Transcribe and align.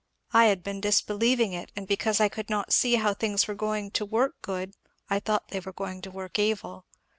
I 0.33 0.45
had 0.45 0.63
been 0.63 0.81
disbelieving 0.81 1.53
it, 1.53 1.71
and 1.75 1.85
because 1.87 2.19
I 2.19 2.27
could 2.27 2.49
not 2.49 2.73
see 2.73 2.95
how 2.95 3.13
things 3.13 3.47
were 3.47 3.53
going 3.53 3.91
to 3.91 4.03
work 4.03 4.33
good 4.41 4.73
I 5.11 5.19
thought 5.19 5.49
they 5.49 5.59
were 5.59 5.73
going 5.73 6.01
to 6.01 6.09
work 6.09 6.39
evil. 6.39 6.87